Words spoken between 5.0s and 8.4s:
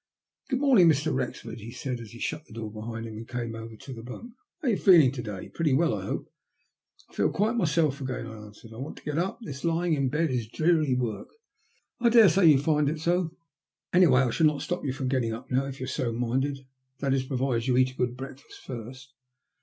to day? Pretty well, I hope?"" I feel quite myself again," I